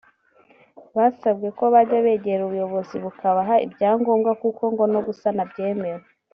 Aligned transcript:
basabwe 0.97 1.47
ko 1.57 1.63
bajya 1.73 1.99
begera 2.05 2.41
ubuyobozi 2.45 2.95
bukabaha 3.03 3.55
ibyangombwa 3.65 4.31
kuko 4.41 4.63
ngo 4.71 4.83
no 4.93 4.99
gusana 5.07 5.41
byemewe 5.51 6.01